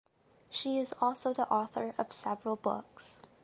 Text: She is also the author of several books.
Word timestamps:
She 0.49 0.79
is 0.79 0.95
also 0.99 1.31
the 1.31 1.47
author 1.51 1.93
of 1.99 2.11
several 2.11 2.55
books. 2.55 3.17